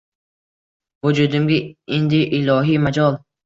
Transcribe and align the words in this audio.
Vujudimga 1.03 1.59
indi 2.01 2.25
ilohiy 2.41 2.85
majol. 2.91 3.25